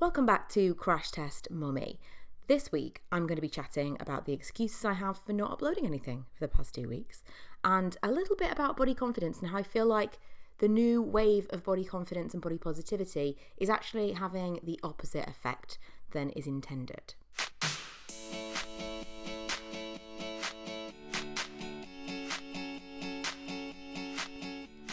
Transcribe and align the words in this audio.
Welcome 0.00 0.26
back 0.26 0.48
to 0.50 0.74
Crash 0.74 1.12
Test 1.12 1.52
Mummy. 1.52 2.00
This 2.48 2.72
week, 2.72 3.02
I'm 3.12 3.28
going 3.28 3.36
to 3.36 3.40
be 3.40 3.48
chatting 3.48 3.96
about 4.00 4.26
the 4.26 4.32
excuses 4.32 4.84
I 4.84 4.94
have 4.94 5.16
for 5.16 5.32
not 5.32 5.52
uploading 5.52 5.86
anything 5.86 6.26
for 6.34 6.44
the 6.44 6.48
past 6.48 6.74
two 6.74 6.88
weeks, 6.88 7.22
and 7.62 7.96
a 8.02 8.10
little 8.10 8.34
bit 8.34 8.50
about 8.50 8.76
body 8.76 8.92
confidence 8.92 9.38
and 9.38 9.50
how 9.50 9.58
I 9.58 9.62
feel 9.62 9.86
like 9.86 10.18
the 10.58 10.66
new 10.66 11.00
wave 11.00 11.46
of 11.50 11.62
body 11.62 11.84
confidence 11.84 12.34
and 12.34 12.42
body 12.42 12.58
positivity 12.58 13.38
is 13.56 13.70
actually 13.70 14.12
having 14.12 14.58
the 14.64 14.80
opposite 14.82 15.28
effect 15.28 15.78
than 16.10 16.30
is 16.30 16.48
intended. 16.48 17.14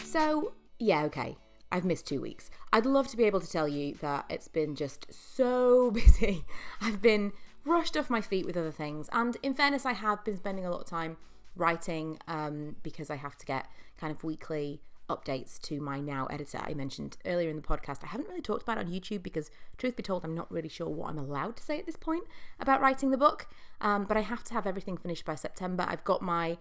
So, 0.04 0.52
yeah, 0.78 1.02
okay. 1.06 1.38
I've 1.72 1.86
missed 1.86 2.06
two 2.06 2.20
weeks. 2.20 2.50
I'd 2.72 2.84
love 2.84 3.08
to 3.08 3.16
be 3.16 3.24
able 3.24 3.40
to 3.40 3.50
tell 3.50 3.66
you 3.66 3.94
that 4.02 4.26
it's 4.28 4.46
been 4.46 4.76
just 4.76 5.06
so 5.10 5.90
busy. 5.90 6.44
I've 6.80 7.00
been 7.00 7.32
rushed 7.64 7.96
off 7.96 8.10
my 8.10 8.20
feet 8.20 8.44
with 8.44 8.56
other 8.56 8.70
things. 8.70 9.08
And 9.10 9.36
in 9.42 9.54
fairness, 9.54 9.86
I 9.86 9.94
have 9.94 10.22
been 10.22 10.36
spending 10.36 10.66
a 10.66 10.70
lot 10.70 10.82
of 10.82 10.86
time 10.86 11.16
writing 11.56 12.18
um, 12.28 12.76
because 12.82 13.08
I 13.10 13.16
have 13.16 13.36
to 13.38 13.46
get 13.46 13.66
kind 13.98 14.10
of 14.10 14.22
weekly 14.22 14.82
updates 15.08 15.60
to 15.60 15.80
my 15.80 16.00
now 16.00 16.26
editor 16.26 16.60
I 16.62 16.74
mentioned 16.74 17.16
earlier 17.24 17.48
in 17.48 17.56
the 17.56 17.62
podcast. 17.62 18.04
I 18.04 18.08
haven't 18.08 18.28
really 18.28 18.42
talked 18.42 18.62
about 18.62 18.78
it 18.78 18.86
on 18.86 18.92
YouTube 18.92 19.22
because, 19.22 19.50
truth 19.78 19.96
be 19.96 20.02
told, 20.02 20.24
I'm 20.24 20.34
not 20.34 20.50
really 20.52 20.68
sure 20.68 20.88
what 20.88 21.08
I'm 21.08 21.18
allowed 21.18 21.56
to 21.56 21.62
say 21.62 21.78
at 21.78 21.86
this 21.86 21.96
point 21.96 22.24
about 22.60 22.82
writing 22.82 23.10
the 23.10 23.18
book. 23.18 23.46
Um, 23.80 24.04
but 24.04 24.18
I 24.18 24.20
have 24.20 24.44
to 24.44 24.54
have 24.54 24.66
everything 24.66 24.98
finished 24.98 25.24
by 25.24 25.36
September. 25.36 25.86
I've 25.88 26.04
got 26.04 26.20
my 26.20 26.58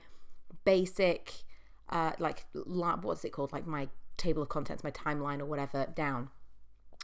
basic, 0.63 1.43
uh, 1.89 2.11
like, 2.19 2.45
what's 2.53 3.25
it 3.25 3.31
called? 3.31 3.51
Like 3.51 3.67
my 3.67 3.89
table 4.21 4.41
of 4.41 4.49
contents, 4.49 4.83
my 4.83 4.91
timeline 4.91 5.39
or 5.39 5.45
whatever 5.45 5.87
down. 5.93 6.29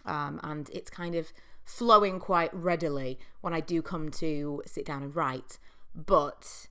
Um, 0.06 0.40
and 0.44 0.70
it's 0.72 0.90
kind 0.90 1.16
of 1.16 1.34
flowing 1.66 2.20
quite 2.20 2.54
readily 2.54 3.20
when 3.42 3.54
I 3.54 3.60
do 3.60 3.82
come 3.82 4.10
to 4.12 4.62
sit 4.66 4.86
down 4.86 5.04
and 5.04 5.16
write. 5.16 5.60
But 5.94 6.68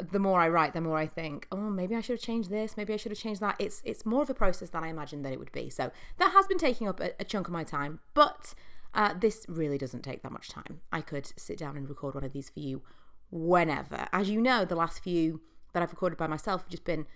the 0.00 0.18
more 0.18 0.40
I 0.40 0.48
write, 0.48 0.72
the 0.72 0.80
more 0.80 0.96
I 0.96 1.06
think, 1.06 1.46
oh, 1.52 1.70
maybe 1.70 1.94
I 1.94 2.00
should 2.00 2.14
have 2.14 2.24
changed 2.24 2.50
this, 2.50 2.76
maybe 2.76 2.94
I 2.94 2.96
should 2.96 3.12
have 3.12 3.18
changed 3.18 3.40
that. 3.40 3.56
It's 3.58 3.82
it's 3.84 4.06
more 4.06 4.22
of 4.22 4.30
a 4.30 4.34
process 4.34 4.70
than 4.70 4.82
I 4.82 4.88
imagined 4.88 5.24
that 5.24 5.32
it 5.32 5.38
would 5.38 5.52
be. 5.52 5.70
So 5.70 5.90
that 6.18 6.32
has 6.32 6.46
been 6.46 6.58
taking 6.58 6.88
up 6.88 7.00
a, 7.00 7.12
a 7.20 7.24
chunk 7.24 7.48
of 7.48 7.52
my 7.52 7.64
time, 7.64 8.00
but 8.14 8.54
uh, 8.94 9.14
this 9.18 9.44
really 9.48 9.78
doesn't 9.78 10.02
take 10.02 10.22
that 10.22 10.32
much 10.32 10.48
time. 10.48 10.80
I 10.92 11.00
could 11.00 11.32
sit 11.36 11.58
down 11.58 11.76
and 11.76 11.88
record 11.88 12.14
one 12.14 12.24
of 12.24 12.32
these 12.32 12.48
for 12.48 12.60
you 12.60 12.82
whenever. 13.30 14.06
As 14.12 14.30
you 14.30 14.40
know, 14.40 14.64
the 14.64 14.76
last 14.76 15.02
few 15.02 15.40
that 15.72 15.82
I've 15.82 15.90
recorded 15.90 16.16
by 16.16 16.28
myself 16.28 16.62
have 16.62 16.70
just 16.70 16.84
been 16.84 17.06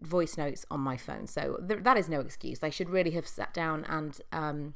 voice 0.00 0.36
notes 0.36 0.64
on 0.70 0.80
my 0.80 0.96
phone. 0.96 1.26
So 1.26 1.60
th- 1.66 1.82
that 1.82 1.96
is 1.96 2.08
no 2.08 2.20
excuse. 2.20 2.62
I 2.62 2.70
should 2.70 2.90
really 2.90 3.10
have 3.12 3.26
sat 3.26 3.52
down 3.52 3.84
and 3.84 4.20
um, 4.32 4.74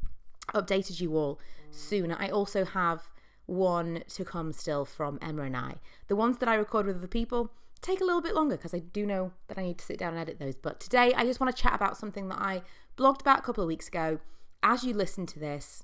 updated 0.54 1.00
you 1.00 1.16
all 1.16 1.38
sooner. 1.70 2.16
I 2.18 2.28
also 2.28 2.64
have 2.64 3.10
one 3.46 4.02
to 4.08 4.24
come 4.24 4.52
still 4.52 4.84
from 4.84 5.18
Emma 5.20 5.42
and 5.42 5.56
I. 5.56 5.74
The 6.08 6.16
ones 6.16 6.38
that 6.38 6.48
I 6.48 6.54
record 6.54 6.86
with 6.86 6.96
other 6.96 7.06
people 7.06 7.50
take 7.80 8.00
a 8.00 8.04
little 8.04 8.22
bit 8.22 8.34
longer 8.34 8.56
because 8.56 8.74
I 8.74 8.78
do 8.78 9.04
know 9.04 9.32
that 9.48 9.58
I 9.58 9.62
need 9.62 9.78
to 9.78 9.84
sit 9.84 9.98
down 9.98 10.12
and 10.12 10.20
edit 10.20 10.38
those. 10.38 10.56
But 10.56 10.80
today 10.80 11.12
I 11.16 11.24
just 11.24 11.40
want 11.40 11.54
to 11.54 11.62
chat 11.62 11.74
about 11.74 11.96
something 11.96 12.28
that 12.28 12.38
I 12.38 12.62
blogged 12.96 13.20
about 13.20 13.40
a 13.40 13.42
couple 13.42 13.62
of 13.62 13.68
weeks 13.68 13.88
ago. 13.88 14.20
As 14.62 14.84
you 14.84 14.94
listen 14.94 15.26
to 15.26 15.40
this, 15.40 15.82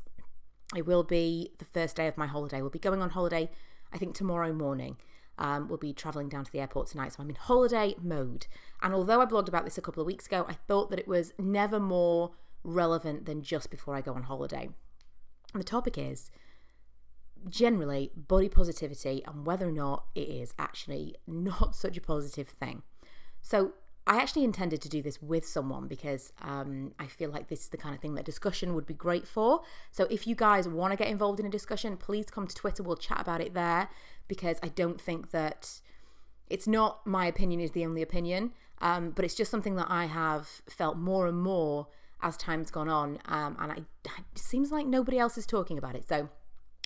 it 0.76 0.86
will 0.86 1.02
be 1.02 1.52
the 1.58 1.64
first 1.64 1.96
day 1.96 2.06
of 2.06 2.16
my 2.16 2.26
holiday. 2.26 2.60
We'll 2.60 2.70
be 2.70 2.78
going 2.78 3.02
on 3.02 3.10
holiday, 3.10 3.50
I 3.92 3.98
think, 3.98 4.14
tomorrow 4.14 4.52
morning. 4.52 4.98
Um, 5.38 5.68
we'll 5.68 5.78
be 5.78 5.92
travelling 5.92 6.28
down 6.28 6.44
to 6.44 6.52
the 6.52 6.60
airport 6.60 6.88
tonight, 6.88 7.12
so 7.12 7.22
I'm 7.22 7.30
in 7.30 7.36
holiday 7.36 7.94
mode. 8.02 8.46
And 8.82 8.92
although 8.92 9.20
I 9.20 9.24
blogged 9.24 9.48
about 9.48 9.64
this 9.64 9.78
a 9.78 9.82
couple 9.82 10.00
of 10.00 10.06
weeks 10.06 10.26
ago, 10.26 10.44
I 10.48 10.54
thought 10.54 10.90
that 10.90 10.98
it 10.98 11.08
was 11.08 11.32
never 11.38 11.78
more 11.78 12.32
relevant 12.64 13.26
than 13.26 13.42
just 13.42 13.70
before 13.70 13.94
I 13.94 14.00
go 14.00 14.14
on 14.14 14.24
holiday. 14.24 14.68
And 15.54 15.62
the 15.62 15.64
topic 15.64 15.96
is 15.96 16.30
generally 17.48 18.10
body 18.16 18.48
positivity 18.48 19.22
and 19.26 19.46
whether 19.46 19.68
or 19.68 19.72
not 19.72 20.06
it 20.14 20.28
is 20.28 20.54
actually 20.58 21.14
not 21.26 21.74
such 21.74 21.96
a 21.96 22.00
positive 22.00 22.48
thing. 22.48 22.82
So, 23.40 23.72
I 24.08 24.16
actually 24.16 24.44
intended 24.44 24.80
to 24.82 24.88
do 24.88 25.02
this 25.02 25.20
with 25.20 25.46
someone 25.46 25.86
because 25.86 26.32
um, 26.40 26.92
I 26.98 27.06
feel 27.06 27.30
like 27.30 27.48
this 27.48 27.60
is 27.60 27.68
the 27.68 27.76
kind 27.76 27.94
of 27.94 28.00
thing 28.00 28.14
that 28.14 28.24
discussion 28.24 28.74
would 28.74 28.86
be 28.86 28.94
great 28.94 29.28
for. 29.28 29.60
So, 29.92 30.04
if 30.10 30.26
you 30.26 30.34
guys 30.34 30.66
want 30.66 30.92
to 30.92 30.96
get 30.96 31.08
involved 31.08 31.40
in 31.40 31.46
a 31.46 31.50
discussion, 31.50 31.98
please 31.98 32.26
come 32.30 32.46
to 32.46 32.54
Twitter. 32.54 32.82
We'll 32.82 32.96
chat 32.96 33.20
about 33.20 33.42
it 33.42 33.52
there 33.52 33.90
because 34.26 34.58
I 34.62 34.68
don't 34.68 34.98
think 34.98 35.30
that 35.32 35.80
it's 36.48 36.66
not 36.66 37.06
my 37.06 37.26
opinion 37.26 37.60
is 37.60 37.72
the 37.72 37.84
only 37.84 38.00
opinion, 38.00 38.52
um, 38.80 39.10
but 39.10 39.26
it's 39.26 39.34
just 39.34 39.50
something 39.50 39.76
that 39.76 39.88
I 39.90 40.06
have 40.06 40.48
felt 40.70 40.96
more 40.96 41.26
and 41.26 41.38
more 41.38 41.88
as 42.22 42.38
time's 42.38 42.70
gone 42.70 42.88
on, 42.88 43.18
um, 43.26 43.56
and 43.60 43.72
I, 43.72 43.76
it 43.76 44.38
seems 44.38 44.72
like 44.72 44.86
nobody 44.86 45.18
else 45.18 45.36
is 45.36 45.46
talking 45.46 45.76
about 45.76 45.94
it. 45.94 46.08
So 46.08 46.30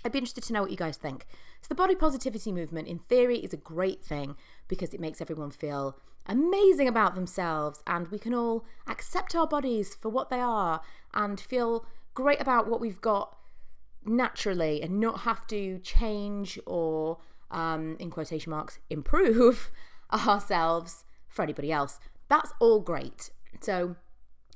I'd 0.05 0.13
be 0.13 0.19
interested 0.19 0.45
to 0.45 0.53
know 0.53 0.63
what 0.63 0.71
you 0.71 0.77
guys 0.77 0.97
think. 0.97 1.27
So 1.61 1.69
the 1.69 1.75
body 1.75 1.95
positivity 1.95 2.53
movement, 2.53 2.89
in 2.89 2.99
theory, 2.99 3.39
is 3.39 3.53
a 3.53 3.59
great 3.59 4.03
thing 4.03 4.37
because 4.69 4.93
it 4.93 5.01
makes 5.01 5.21
everyone 5.21 5.51
feel 5.51 5.97
amazing 6.27 6.89
about 6.89 7.15
themselves, 7.15 7.83
and 7.87 8.09
we 8.09 8.19
can 8.19 8.35
all 8.35 8.65
accept 8.87 9.35
our 9.35 9.47
bodies 9.47 9.95
for 9.95 10.09
what 10.09 10.31
they 10.31 10.41
are 10.41 10.81
and 11.15 11.41
feel 11.41 11.85
great 12.15 12.41
about 12.41 12.69
what 12.69 12.81
we've 12.81 13.01
got 13.01 13.37
naturally 14.05 14.83
and 14.83 15.01
not 15.01 15.21
have 15.21 15.47
to 15.47 15.79
change 15.79 16.59
or 16.67 17.19
um, 17.51 17.97
in 17.99 18.11
quotation 18.11 18.51
marks, 18.51 18.79
improve 18.91 19.71
ourselves 20.13 21.05
for 21.29 21.43
anybody 21.43 21.71
else. 21.71 21.99
That's 22.29 22.53
all 22.61 22.81
great. 22.81 23.31
So, 23.61 23.97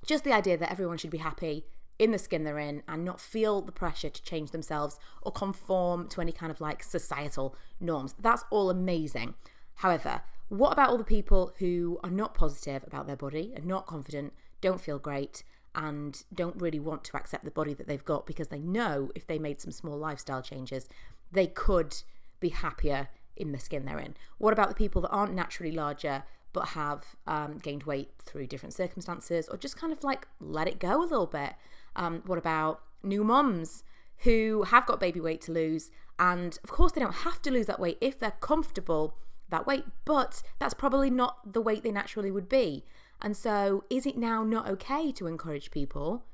just 0.04 0.24
the 0.24 0.32
idea 0.32 0.56
that 0.56 0.70
everyone 0.70 0.98
should 0.98 1.10
be 1.10 1.18
happy 1.18 1.64
in 1.98 2.10
the 2.10 2.18
skin 2.18 2.44
they're 2.44 2.58
in 2.58 2.82
and 2.88 3.04
not 3.04 3.20
feel 3.20 3.62
the 3.62 3.72
pressure 3.72 4.10
to 4.10 4.22
change 4.22 4.50
themselves 4.50 4.98
or 5.22 5.32
conform 5.32 6.08
to 6.08 6.20
any 6.20 6.32
kind 6.32 6.52
of 6.52 6.60
like 6.60 6.82
societal 6.82 7.56
norms. 7.80 8.14
That's 8.20 8.44
all 8.50 8.70
amazing. 8.70 9.34
However, 9.76 10.22
what 10.48 10.72
about 10.72 10.90
all 10.90 10.98
the 10.98 11.04
people 11.04 11.54
who 11.58 11.98
are 12.04 12.10
not 12.10 12.34
positive 12.34 12.84
about 12.86 13.06
their 13.06 13.16
body, 13.16 13.52
and 13.56 13.64
not 13.64 13.86
confident, 13.86 14.32
don't 14.60 14.80
feel 14.80 14.98
great, 14.98 15.42
and 15.74 16.22
don't 16.32 16.60
really 16.60 16.80
want 16.80 17.04
to 17.04 17.16
accept 17.16 17.44
the 17.44 17.50
body 17.50 17.74
that 17.74 17.86
they've 17.86 18.04
got 18.04 18.26
because 18.26 18.48
they 18.48 18.60
know 18.60 19.10
if 19.14 19.26
they 19.26 19.38
made 19.38 19.60
some 19.60 19.72
small 19.72 19.98
lifestyle 19.98 20.42
changes, 20.42 20.88
they 21.32 21.46
could 21.46 21.94
be 22.40 22.48
happier 22.50 23.08
in 23.36 23.52
the 23.52 23.58
skin 23.58 23.84
they're 23.84 23.98
in? 23.98 24.16
What 24.38 24.52
about 24.52 24.68
the 24.68 24.74
people 24.74 25.02
that 25.02 25.10
aren't 25.10 25.34
naturally 25.34 25.72
larger 25.72 26.24
but 26.52 26.68
have 26.68 27.16
um, 27.26 27.58
gained 27.58 27.82
weight 27.82 28.10
through 28.24 28.46
different 28.46 28.72
circumstances 28.72 29.48
or 29.48 29.58
just 29.58 29.76
kind 29.76 29.92
of 29.92 30.02
like 30.02 30.26
let 30.40 30.66
it 30.66 30.78
go 30.78 31.02
a 31.02 31.04
little 31.04 31.26
bit? 31.26 31.54
Um, 31.96 32.22
what 32.26 32.38
about 32.38 32.80
new 33.02 33.24
moms 33.24 33.82
who 34.18 34.64
have 34.64 34.86
got 34.86 35.00
baby 35.00 35.20
weight 35.20 35.40
to 35.42 35.52
lose? 35.52 35.90
And 36.18 36.58
of 36.62 36.70
course, 36.70 36.92
they 36.92 37.00
don't 37.00 37.14
have 37.14 37.42
to 37.42 37.50
lose 37.50 37.66
that 37.66 37.80
weight 37.80 37.98
if 38.00 38.18
they're 38.18 38.32
comfortable 38.40 39.16
that 39.50 39.66
weight, 39.66 39.84
but 40.04 40.42
that's 40.58 40.74
probably 40.74 41.10
not 41.10 41.52
the 41.52 41.60
weight 41.60 41.82
they 41.82 41.92
naturally 41.92 42.30
would 42.30 42.48
be. 42.48 42.84
And 43.20 43.36
so, 43.36 43.84
is 43.88 44.06
it 44.06 44.16
now 44.16 44.42
not 44.42 44.68
okay 44.68 45.12
to 45.12 45.26
encourage 45.26 45.70
people 45.70 46.24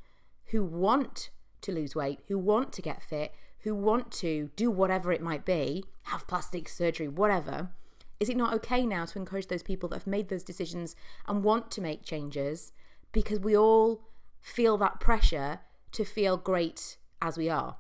who 0.47 0.65
want 0.65 1.31
to 1.63 1.73
lose 1.73 1.95
weight, 1.95 2.21
who 2.29 2.39
want 2.39 2.73
to 2.73 2.83
get 2.83 3.03
fit, 3.03 3.33
who 3.61 3.75
want 3.75 4.11
to 4.11 4.51
do 4.57 4.71
whatever 4.71 5.13
it 5.13 5.23
might 5.23 5.45
be, 5.45 5.85
have 6.05 6.27
plastic 6.27 6.69
surgery, 6.69 7.07
whatever, 7.07 7.71
is 8.19 8.29
it 8.29 8.37
not 8.37 8.55
okay 8.55 8.87
now 8.87 9.05
to 9.05 9.19
encourage 9.19 9.49
those 9.49 9.63
people 9.63 9.89
that 9.89 9.97
have 9.97 10.07
made 10.07 10.29
those 10.29 10.45
decisions 10.45 10.95
and 11.27 11.43
want 11.43 11.71
to 11.73 11.81
make 11.81 12.05
changes 12.05 12.73
because 13.11 13.41
we 13.41 13.57
all 13.57 14.01
feel 14.43 14.77
that 14.79 15.01
pressure 15.01 15.61
to 15.93 16.05
feel 16.05 16.37
great 16.37 16.99
as 17.23 17.39
we 17.39 17.49
are? 17.49 17.77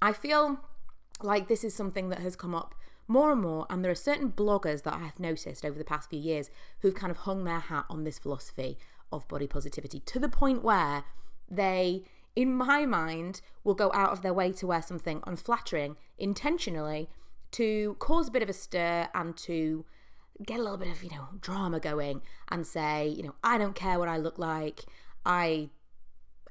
I 0.00 0.12
feel 0.12 0.60
like 1.20 1.48
this 1.48 1.64
is 1.64 1.74
something 1.74 2.08
that 2.10 2.20
has 2.20 2.36
come 2.36 2.54
up 2.54 2.74
more 3.08 3.32
and 3.32 3.42
more, 3.42 3.66
and 3.68 3.84
there 3.84 3.90
are 3.90 3.96
certain 3.96 4.30
bloggers 4.30 4.84
that 4.84 4.94
I 4.94 5.00
have 5.00 5.18
noticed 5.18 5.64
over 5.64 5.76
the 5.76 5.84
past 5.84 6.08
few 6.08 6.20
years 6.20 6.50
who've 6.80 6.94
kind 6.94 7.10
of 7.10 7.18
hung 7.18 7.44
their 7.44 7.58
hat 7.58 7.84
on 7.90 8.04
this 8.04 8.18
philosophy 8.18 8.78
of 9.10 9.26
body 9.28 9.46
positivity 9.46 10.00
to 10.00 10.18
the 10.18 10.28
point 10.28 10.62
where 10.62 11.04
they 11.50 12.04
in 12.34 12.54
my 12.54 12.86
mind, 12.86 13.40
will 13.64 13.74
go 13.74 13.90
out 13.92 14.10
of 14.10 14.22
their 14.22 14.32
way 14.32 14.52
to 14.52 14.66
wear 14.66 14.82
something 14.82 15.22
unflattering 15.26 15.96
intentionally 16.18 17.08
to 17.50 17.96
cause 17.98 18.28
a 18.28 18.30
bit 18.30 18.42
of 18.42 18.48
a 18.48 18.54
stir 18.54 19.08
and 19.14 19.36
to 19.36 19.84
get 20.44 20.58
a 20.58 20.62
little 20.62 20.78
bit 20.78 20.88
of, 20.88 21.02
you 21.02 21.10
know, 21.10 21.28
drama 21.40 21.78
going 21.78 22.22
and 22.48 22.66
say, 22.66 23.06
you 23.06 23.22
know, 23.22 23.34
I 23.44 23.58
don't 23.58 23.74
care 23.74 23.98
what 23.98 24.08
I 24.08 24.16
look 24.16 24.38
like. 24.38 24.84
I 25.26 25.68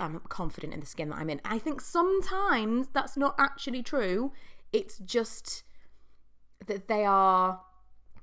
am 0.06 0.22
confident 0.30 0.74
in 0.74 0.80
the 0.80 0.86
skin 0.86 1.10
that 1.10 1.18
I'm 1.18 1.30
in. 1.30 1.42
I 1.46 1.60
think 1.60 1.82
sometimes 1.82 2.90
that's 2.94 3.18
not 3.18 3.36
actually 3.38 3.84
true. 3.84 4.32
It's 4.72 4.98
just 5.00 5.64
that 6.68 6.88
they 6.88 7.06
are 7.06 7.62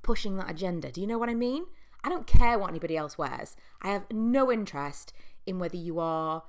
pushing 0.01 0.37
that 0.37 0.49
agenda. 0.49 0.91
Do 0.91 1.01
you 1.01 1.07
know 1.07 1.17
what 1.17 1.29
I 1.29 1.35
mean? 1.35 1.65
I 2.03 2.09
don't 2.09 2.27
care 2.27 2.57
what 2.57 2.69
anybody 2.69 2.95
else 2.95 3.17
wears. 3.17 3.55
I 3.81 3.89
have 3.89 4.05
no 4.11 4.51
interest 4.51 5.13
in 5.45 5.59
whether 5.59 5.77
you 5.77 5.99
are 5.99 6.43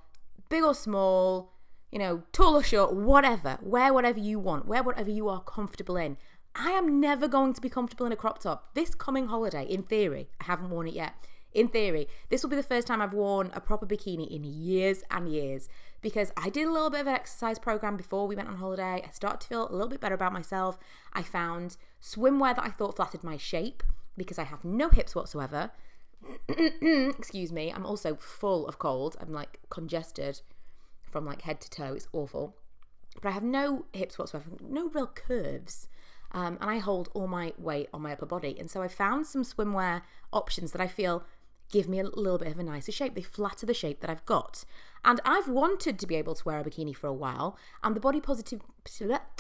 big 0.49 0.63
or 0.63 0.75
small, 0.75 1.53
you 1.91 1.99
know, 1.99 2.23
tall 2.33 2.57
or 2.57 2.63
short, 2.63 2.95
whatever. 2.95 3.59
Wear 3.61 3.93
whatever 3.93 4.21
you 4.21 4.39
want, 4.39 4.67
wear 4.67 4.83
whatever 4.83 5.11
you 5.11 5.29
are 5.29 5.43
comfortable 5.43 5.97
in. 5.97 6.17
I 6.55 6.71
am 6.71 7.01
never 7.01 7.29
going 7.29 7.53
to 7.55 7.61
be 7.61 7.69
comfortable 7.69 8.07
in 8.07 8.13
a 8.13 8.17
crop 8.17 8.41
top. 8.41 8.75
This 8.75 8.95
coming 8.95 9.27
holiday, 9.27 9.65
in 9.65 9.83
theory, 9.83 10.29
I 10.41 10.45
haven't 10.45 10.71
worn 10.71 10.89
it 10.89 10.95
yet. 10.95 11.15
In 11.53 11.69
theory, 11.69 12.09
this 12.29 12.43
will 12.43 12.51
be 12.51 12.57
the 12.57 12.63
first 12.63 12.87
time 12.87 13.03
I've 13.03 13.13
worn 13.13 13.51
a 13.55 13.61
proper 13.61 13.87
bikini 13.87 14.29
in 14.29 14.45
years 14.45 15.03
and 15.11 15.29
years 15.29 15.69
because 16.01 16.33
I 16.37 16.49
did 16.49 16.67
a 16.67 16.73
little 16.73 16.91
bit 16.91 17.01
of 17.01 17.07
an 17.09 17.15
exercise 17.15 17.59
program 17.59 17.97
before 17.97 18.27
we 18.27 18.37
went 18.37 18.49
on 18.49 18.57
holiday. 18.57 19.03
I 19.07 19.11
started 19.11 19.41
to 19.41 19.47
feel 19.47 19.69
a 19.69 19.73
little 19.73 19.89
bit 19.89 20.01
better 20.01 20.15
about 20.15 20.33
myself. 20.33 20.79
I 21.13 21.23
found 21.23 21.77
swimwear 22.03 22.55
that 22.57 22.65
I 22.65 22.71
thought 22.71 22.97
flattered 22.97 23.25
my 23.25 23.37
shape 23.37 23.83
because 24.17 24.39
I 24.39 24.45
have 24.45 24.65
no 24.65 24.89
hips 24.89 25.15
whatsoever. 25.15 25.71
Excuse 26.49 27.53
me, 27.53 27.73
I'm 27.73 27.87
also 27.87 28.15
full 28.15 28.67
of 28.67 28.79
cold. 28.79 29.17
I'm 29.21 29.33
like 29.33 29.59
congested 29.71 30.41
from 31.03 31.27
like 31.27 31.43
head 31.43 31.61
to 31.63 31.71
toe. 31.71 31.95
It's 31.95 32.09
awful. 32.13 32.57
But 33.21 33.31
I 33.31 33.33
have 33.33 33.43
no 33.43 33.87
hips 33.93 34.19
whatsoever, 34.19 34.51
no 34.61 34.89
real 34.89 35.09
curves. 35.09 35.89
Um, 36.33 36.59
and 36.61 36.71
I 36.71 36.79
hold 36.79 37.09
all 37.13 37.27
my 37.27 37.53
weight 37.59 37.89
on 37.93 38.03
my 38.03 38.13
upper 38.13 38.27
body. 38.27 38.57
And 38.59 38.71
so 38.71 38.83
I 38.83 38.89
found 38.89 39.27
some 39.27 39.43
swimwear 39.43 40.03
options 40.33 40.73
that 40.73 40.81
I 40.81 40.87
feel 40.87 41.25
give 41.71 41.89
me 41.89 42.01
a 42.01 42.05
little 42.05 42.39
bit 42.39 42.49
of 42.49 42.59
a 42.59 42.63
nicer 42.63 42.93
shape. 42.93 43.15
They 43.15 43.23
flatter 43.23 43.67
the 43.67 43.75
shape 43.75 44.01
that 44.01 44.11
I've 44.11 44.27
got. 44.27 44.65
And 45.05 45.21
I've 45.25 45.49
wanted 45.49 45.99
to 45.99 46.07
be 46.07 46.17
able 46.17 46.35
to 46.35 46.45
wear 46.45 46.59
a 46.59 46.65
bikini 46.65 46.95
for 46.95 47.07
a 47.07 47.15
while, 47.15 47.57
and 47.83 47.97
the 47.97 48.01
body 48.01 48.21
positive 48.21 48.61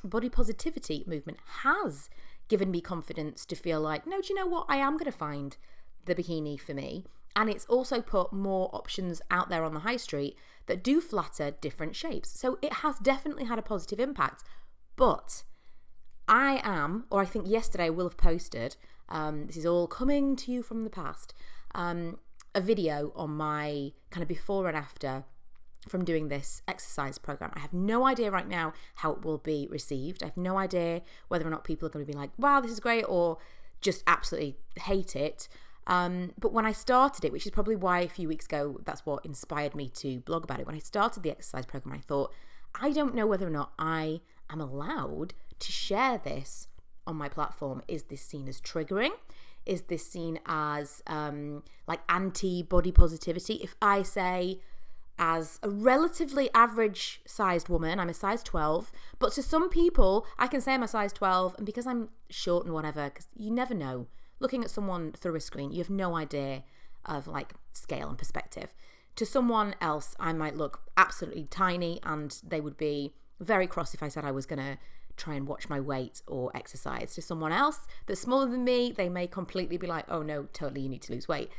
body 0.03 0.29
positivity 0.29 1.05
movement 1.07 1.39
has 1.63 2.09
given 2.49 2.71
me 2.71 2.81
confidence 2.81 3.45
to 3.47 3.55
feel 3.55 3.81
like, 3.81 4.07
no, 4.07 4.21
do 4.21 4.29
you 4.29 4.35
know 4.35 4.47
what? 4.47 4.67
I 4.69 4.77
am 4.77 4.95
going 4.95 5.11
to 5.11 5.17
find 5.17 5.57
the 6.07 6.15
bikini 6.15 6.59
for 6.59 6.75
me. 6.75 7.05
And 7.37 7.49
it's 7.49 7.67
also 7.67 8.01
put 8.01 8.33
more 8.33 8.71
options 8.73 9.23
out 9.31 9.51
there 9.51 9.63
on 9.63 9.73
the 9.73 9.81
high 9.81 9.99
street 9.99 10.37
that 10.67 10.83
do 10.83 11.01
flatter 11.01 11.53
different 11.53 11.95
shapes. 11.95 12.31
So 12.39 12.59
it 12.61 12.73
has 12.75 12.99
definitely 12.99 13.45
had 13.45 13.59
a 13.59 13.63
positive 13.63 14.01
impact. 14.01 14.43
But 14.97 15.45
I 16.27 16.61
am, 16.65 17.05
or 17.11 17.21
I 17.21 17.25
think 17.25 17.47
yesterday 17.47 17.85
I 17.85 17.91
will 17.91 18.07
have 18.07 18.17
posted, 18.17 18.77
um, 19.09 19.47
this 19.47 19.57
is 19.57 19.67
all 19.67 19.87
coming 19.87 20.35
to 20.37 20.51
you 20.51 20.63
from 20.63 20.83
the 20.83 20.91
past, 20.91 21.35
um, 21.75 22.19
a 22.55 22.61
video 22.61 23.13
on 23.15 23.31
my 23.31 23.93
kind 24.11 24.23
of 24.23 24.29
before 24.29 24.69
and 24.69 24.77
after 24.77 25.25
from 25.89 26.05
doing 26.05 26.29
this 26.29 26.63
exercise 26.69 27.19
program. 27.19 27.51
I 27.55 27.61
have 27.61 27.73
no 27.73 28.05
idea 28.07 28.31
right 28.31 28.49
now 28.49 28.75
how 28.97 29.13
it 29.13 29.25
will 29.25 29.39
be 29.39 29.67
received. 29.71 30.23
I 30.23 30.27
have 30.27 30.37
no 30.37 30.59
idea 30.59 31.03
whether 31.29 31.47
or 31.47 31.51
not 31.51 31.65
people 31.65 31.87
are 31.87 31.91
going 31.91 32.05
to 32.05 32.13
be 32.13 32.19
like, 32.19 32.31
wow, 32.37 32.61
this 32.61 32.71
is 32.71 32.81
great, 32.81 33.05
or 33.09 33.39
just 33.81 34.03
absolutely 34.07 34.57
hate 34.77 35.17
it. 35.17 35.49
Um, 35.87 36.33
but 36.39 36.53
when 36.53 36.67
I 36.67 36.73
started 36.73 37.25
it, 37.25 37.33
which 37.33 37.47
is 37.47 37.53
probably 37.53 37.77
why 37.77 38.01
a 38.01 38.09
few 38.09 38.29
weeks 38.29 38.45
ago, 38.45 38.81
that's 38.85 39.07
what 39.07 39.25
inspired 39.25 39.75
me 39.75 39.89
to 39.97 40.21
blog 40.21 40.45
about 40.45 40.61
it. 40.61 40.67
When 40.67 40.77
I 40.77 40.81
started 40.81 41.23
the 41.23 41.31
exercise 41.31 41.67
program, 41.67 41.97
I 41.97 42.01
thought, 42.01 42.33
I 42.75 42.93
don't 42.93 43.15
know 43.15 43.27
whether 43.27 43.47
or 43.47 43.51
not 43.51 43.73
I 43.79 44.21
am 44.51 44.61
allowed 44.61 45.35
to 45.59 45.73
share 45.73 46.19
this 46.19 46.69
on 47.07 47.17
my 47.17 47.29
platform. 47.29 47.83
Is 47.89 48.05
this 48.05 48.23
seen 48.23 48.49
as 48.49 48.61
triggering? 48.61 49.11
Is 49.71 49.83
this 49.83 50.05
seen 50.05 50.41
as 50.47 51.01
um, 51.07 51.63
like 51.87 52.01
anti 52.09 52.65
body 52.65 52.91
positivity? 52.91 53.55
If 53.55 53.77
I 53.81 54.03
say, 54.03 54.59
as 55.21 55.61
a 55.63 55.69
relatively 55.69 56.49
average 56.55 57.21
sized 57.27 57.69
woman. 57.69 58.01
I'm 58.01 58.09
a 58.09 58.15
size 58.15 58.43
12, 58.43 58.91
but 59.19 59.33
to 59.35 59.43
some 59.43 59.69
people, 59.69 60.27
I 60.39 60.47
can 60.47 60.63
say 60.63 60.73
I'm 60.73 60.83
a 60.83 60.89
size 60.89 61.13
12, 61.13 61.57
and 61.59 61.67
because 61.67 61.87
I'm 61.87 62.09
short 62.31 62.65
and 62.65 62.75
whatever, 62.75 63.05
because 63.05 63.29
you 63.37 63.51
never 63.51 63.75
know. 63.75 64.07
Looking 64.41 64.65
at 64.65 64.71
someone 64.71 65.13
through 65.13 65.37
a 65.37 65.41
screen, 65.41 65.71
you 65.71 65.79
have 65.79 65.91
no 65.91 66.17
idea 66.17 66.65
of 67.05 67.29
like 67.29 67.53
scale 67.75 68.09
and 68.09 68.17
perspective. 68.17 68.75
To 69.17 69.27
someone 69.27 69.75
else, 69.83 70.17
I 70.19 70.33
might 70.33 70.57
look 70.57 70.81
absolutely 70.97 71.45
tiny, 71.45 72.01
and 72.03 72.35
they 72.43 72.63
would 72.63 72.79
be 72.79 73.13
very 73.39 73.67
cross 73.67 73.93
if 73.93 74.03
I 74.03 74.09
said 74.09 74.25
I 74.25 74.31
was 74.31 74.47
going 74.47 74.59
to 74.59 74.79
try 75.21 75.35
and 75.35 75.47
watch 75.47 75.69
my 75.69 75.81
weight 75.81 76.23
or 76.27 76.51
exercise. 76.55 77.15
To 77.15 77.23
someone 77.23 77.53
else 77.53 77.87
that's 78.07 78.21
smaller 78.21 78.49
than 78.49 78.65
me, 78.65 78.93
they 78.93 79.09
may 79.09 79.27
completely 79.27 79.77
be 79.77 79.87
like, 79.87 80.07
oh 80.09 80.23
no, 80.23 80.49
totally, 80.53 80.81
you 80.83 80.89
need 80.89 81.03
to 81.03 81.13
lose 81.13 81.29
weight 81.29 81.51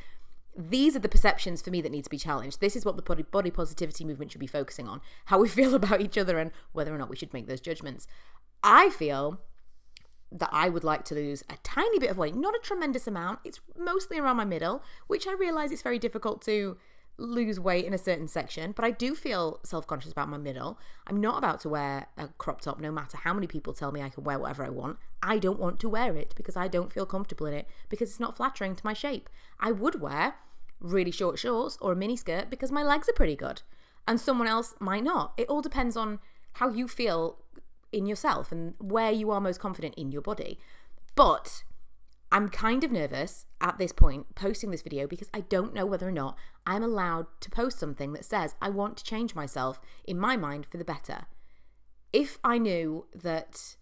these 0.58 0.96
are 0.96 1.00
the 1.00 1.10
perceptions 1.10 1.62
for 1.62 1.70
me 1.72 1.82
that 1.82 1.92
need 1.92 2.04
to 2.04 2.10
be 2.10 2.18
challenged. 2.18 2.60
This 2.60 2.76
is 2.76 2.84
what 2.84 2.96
the 2.96 3.02
body, 3.02 3.24
body 3.24 3.52
positivity 3.52 4.04
movement 4.04 4.32
should 4.32 4.42
be 4.42 4.48
focusing 4.48 4.88
on 4.88 5.02
how 5.26 5.40
we 5.40 5.48
feel 5.50 5.76
about 5.76 6.02
each 6.02 6.18
other 6.18 6.38
and 6.40 6.52
whether 6.74 6.94
or 6.94 6.98
not 6.98 7.10
we 7.10 7.16
should 7.16 7.34
make 7.34 7.48
those 7.48 7.62
judgments. 7.62 8.08
I 8.64 8.90
feel 8.90 9.40
that 10.32 10.50
I 10.52 10.70
would 10.70 10.84
like 10.84 11.04
to 11.06 11.16
lose 11.16 11.44
a 11.50 11.58
tiny 11.64 12.00
bit 12.00 12.10
of 12.10 12.18
weight, 12.18 12.36
not 12.36 12.56
a 12.56 12.60
tremendous 12.60 13.06
amount. 13.06 13.40
It's 13.44 13.60
mostly 13.78 14.18
around 14.18 14.38
my 14.38 14.46
middle, 14.46 14.82
which 15.08 15.28
I 15.28 15.34
realize 15.34 15.72
it's 15.72 15.82
very 15.82 16.00
difficult 16.00 16.42
to 16.44 16.78
lose 17.18 17.60
weight 17.60 17.86
in 17.86 17.94
a 17.94 17.98
certain 17.98 18.28
section, 18.28 18.72
but 18.72 18.86
I 18.86 18.92
do 18.92 19.16
feel 19.16 19.60
self 19.64 19.86
conscious 19.88 20.12
about 20.12 20.30
my 20.30 20.38
middle. 20.38 20.80
I'm 21.08 21.20
not 21.20 21.38
about 21.38 21.60
to 21.62 21.70
wear 21.70 22.08
a 22.18 22.28
crop 22.38 22.62
top 22.62 22.80
no 22.80 22.92
matter 22.92 23.18
how 23.18 23.34
many 23.34 23.48
people 23.48 23.74
tell 23.74 23.92
me 23.92 24.02
I 24.02 24.10
can 24.10 24.24
wear 24.24 24.40
whatever 24.40 24.64
I 24.64 24.70
want. 24.70 24.98
I 25.22 25.38
don't 25.38 25.60
want 25.60 25.80
to 25.82 25.90
wear 25.90 26.16
it 26.16 26.34
because 26.36 26.58
I 26.58 26.68
don't 26.68 26.92
feel 26.92 27.06
comfortable 27.06 27.46
in 27.46 27.54
it 27.54 27.68
because 27.90 28.10
it's 28.10 28.20
not 28.20 28.36
flattering 28.36 28.76
to 28.76 28.86
my 28.86 28.94
shape. 28.94 29.30
I 29.60 29.72
would 29.72 30.02
wear 30.02 30.36
really 30.80 31.12
short 31.12 31.38
shorts 31.38 31.78
or 31.80 31.92
a 31.92 31.96
mini 31.96 32.18
skirt 32.18 32.50
because 32.50 32.72
my 32.72 32.84
legs 32.84 33.08
are 33.08 33.14
pretty 33.14 33.36
good, 33.36 33.62
and 34.08 34.20
someone 34.20 34.48
else 34.48 34.74
might 34.80 35.04
not. 35.04 35.34
It 35.38 35.48
all 35.48 35.62
depends 35.62 35.96
on 35.96 36.20
how 36.54 36.70
you 36.70 36.88
feel 36.88 37.38
in 37.92 38.06
yourself 38.06 38.52
and 38.52 38.74
where 38.80 39.12
you 39.12 39.32
are 39.32 39.42
most 39.42 39.60
confident 39.60 39.96
in 39.96 40.12
your 40.12 40.22
body. 40.22 40.60
But 41.16 41.64
I'm 42.32 42.48
kind 42.48 42.84
of 42.84 42.92
nervous 42.92 43.46
at 43.60 43.78
this 43.78 43.92
point 43.92 44.36
posting 44.36 44.72
this 44.72 44.82
video 44.82 45.06
because 45.06 45.30
I 45.34 45.42
don't 45.42 45.74
know 45.74 45.86
whether 45.86 46.08
or 46.08 46.14
not 46.14 46.38
I'm 46.66 46.84
allowed 46.84 47.28
to 47.42 47.50
post 47.50 47.78
something 47.78 48.14
that 48.14 48.24
says 48.24 48.56
I 48.62 48.70
want 48.70 48.98
to 48.98 49.04
change 49.04 49.36
myself 49.36 49.82
in 50.06 50.18
my 50.18 50.38
mind 50.38 50.66
for 50.66 50.78
the 50.78 50.86
better. 50.86 51.26
If 52.14 52.38
I 52.44 52.58
knew 52.58 53.08
that 53.14 53.76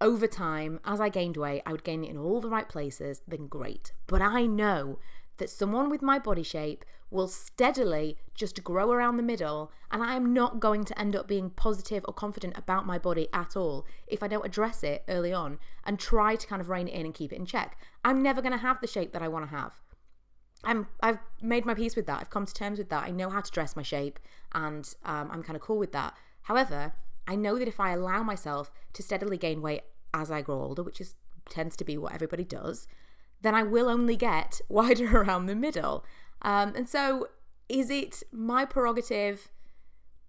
over 0.00 0.26
time, 0.26 0.80
as 0.84 1.00
I 1.00 1.10
gained 1.10 1.36
weight, 1.36 1.62
I 1.66 1.72
would 1.72 1.84
gain 1.84 2.04
it 2.04 2.10
in 2.10 2.16
all 2.16 2.40
the 2.40 2.48
right 2.48 2.68
places, 2.68 3.20
then 3.28 3.46
great. 3.46 3.92
But 4.06 4.22
I 4.22 4.46
know 4.46 4.98
that 5.40 5.50
someone 5.50 5.90
with 5.90 6.00
my 6.00 6.18
body 6.18 6.44
shape 6.44 6.84
will 7.10 7.28
steadily 7.28 8.16
just 8.34 8.62
grow 8.62 8.92
around 8.92 9.16
the 9.16 9.22
middle, 9.22 9.72
and 9.90 10.02
I 10.02 10.14
am 10.14 10.32
not 10.32 10.60
going 10.60 10.84
to 10.84 10.98
end 10.98 11.16
up 11.16 11.26
being 11.26 11.50
positive 11.50 12.04
or 12.06 12.14
confident 12.14 12.56
about 12.56 12.86
my 12.86 12.98
body 12.98 13.28
at 13.32 13.56
all 13.56 13.84
if 14.06 14.22
I 14.22 14.28
don't 14.28 14.46
address 14.46 14.84
it 14.84 15.02
early 15.08 15.32
on 15.32 15.58
and 15.84 15.98
try 15.98 16.36
to 16.36 16.46
kind 16.46 16.62
of 16.62 16.70
rein 16.70 16.86
it 16.86 16.94
in 16.94 17.04
and 17.04 17.14
keep 17.14 17.32
it 17.32 17.36
in 17.36 17.46
check. 17.46 17.76
I'm 18.04 18.22
never 18.22 18.40
going 18.40 18.52
to 18.52 18.58
have 18.58 18.80
the 18.80 18.86
shape 18.86 19.12
that 19.12 19.22
I 19.22 19.28
want 19.28 19.50
to 19.50 19.56
have. 19.56 19.74
I'm 20.62 20.86
I've 21.02 21.18
made 21.42 21.64
my 21.64 21.74
peace 21.74 21.96
with 21.96 22.06
that. 22.06 22.20
I've 22.20 22.30
come 22.30 22.46
to 22.46 22.54
terms 22.54 22.78
with 22.78 22.90
that. 22.90 23.04
I 23.04 23.10
know 23.10 23.30
how 23.30 23.40
to 23.40 23.50
dress 23.50 23.74
my 23.74 23.82
shape, 23.82 24.20
and 24.52 24.94
um, 25.04 25.30
I'm 25.32 25.42
kind 25.42 25.56
of 25.56 25.62
cool 25.62 25.78
with 25.78 25.92
that. 25.92 26.14
However, 26.42 26.92
I 27.26 27.34
know 27.34 27.58
that 27.58 27.66
if 27.66 27.80
I 27.80 27.92
allow 27.92 28.22
myself 28.22 28.70
to 28.92 29.02
steadily 29.02 29.38
gain 29.38 29.62
weight 29.62 29.82
as 30.12 30.30
I 30.30 30.42
grow 30.42 30.60
older, 30.60 30.82
which 30.82 31.00
is 31.00 31.14
tends 31.48 31.76
to 31.76 31.84
be 31.84 31.96
what 31.96 32.12
everybody 32.12 32.44
does, 32.44 32.86
then 33.42 33.54
I 33.54 33.62
will 33.62 33.88
only 33.88 34.16
get 34.16 34.60
wider 34.68 35.18
around 35.20 35.46
the 35.46 35.54
middle. 35.54 36.04
Um, 36.42 36.74
and 36.74 36.88
so, 36.88 37.28
is 37.68 37.90
it 37.90 38.22
my 38.32 38.64
prerogative 38.64 39.50